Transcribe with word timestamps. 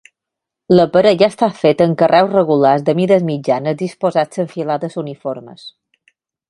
L'aparell 0.77 1.21
ha 1.25 1.29
estat 1.31 1.59
fet 1.65 1.83
amb 1.85 1.99
carreus 2.03 2.33
regulars 2.39 2.87
de 2.89 2.97
mides 3.01 3.29
mitjanes 3.31 3.81
disposats 3.83 4.45
en 4.45 4.53
filades 4.57 5.01
uniformes. 5.05 5.71